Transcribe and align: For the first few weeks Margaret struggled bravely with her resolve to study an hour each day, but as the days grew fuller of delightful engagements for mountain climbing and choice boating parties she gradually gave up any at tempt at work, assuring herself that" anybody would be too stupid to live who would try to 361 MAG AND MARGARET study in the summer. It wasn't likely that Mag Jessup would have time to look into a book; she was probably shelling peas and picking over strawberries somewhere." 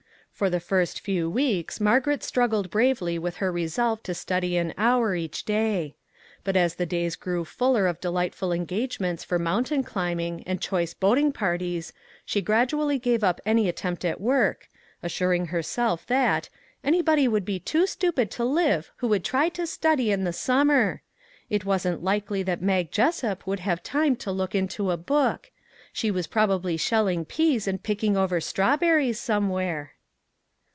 For 0.33 0.49
the 0.49 0.59
first 0.59 1.01
few 1.01 1.29
weeks 1.29 1.79
Margaret 1.79 2.23
struggled 2.23 2.71
bravely 2.71 3.19
with 3.19 3.35
her 3.35 3.51
resolve 3.51 4.01
to 4.01 4.15
study 4.15 4.57
an 4.57 4.73
hour 4.75 5.13
each 5.13 5.45
day, 5.45 5.93
but 6.43 6.55
as 6.57 6.73
the 6.73 6.85
days 6.87 7.15
grew 7.15 7.45
fuller 7.45 7.85
of 7.85 8.01
delightful 8.01 8.51
engagements 8.51 9.23
for 9.23 9.37
mountain 9.37 9.83
climbing 9.83 10.41
and 10.47 10.59
choice 10.59 10.95
boating 10.95 11.31
parties 11.31 11.93
she 12.25 12.41
gradually 12.41 12.97
gave 12.97 13.23
up 13.23 13.39
any 13.45 13.67
at 13.67 13.75
tempt 13.77 14.03
at 14.03 14.19
work, 14.19 14.67
assuring 15.03 15.47
herself 15.47 16.07
that" 16.07 16.49
anybody 16.83 17.27
would 17.27 17.45
be 17.45 17.59
too 17.59 17.85
stupid 17.85 18.31
to 18.31 18.43
live 18.43 18.91
who 18.97 19.07
would 19.09 19.23
try 19.23 19.47
to 19.49 19.67
361 19.67 19.67
MAG 19.67 19.69
AND 19.69 19.73
MARGARET 19.75 19.75
study 19.77 20.11
in 20.11 20.23
the 20.23 20.33
summer. 20.33 21.01
It 21.61 21.65
wasn't 21.65 22.03
likely 22.03 22.41
that 22.41 22.63
Mag 22.63 22.89
Jessup 22.91 23.45
would 23.45 23.59
have 23.59 23.83
time 23.83 24.15
to 24.15 24.31
look 24.31 24.55
into 24.55 24.89
a 24.89 24.97
book; 24.97 25.51
she 25.93 26.09
was 26.09 26.25
probably 26.25 26.77
shelling 26.77 27.25
peas 27.25 27.67
and 27.67 27.83
picking 27.83 28.17
over 28.17 28.41
strawberries 28.41 29.19
somewhere." 29.19 29.91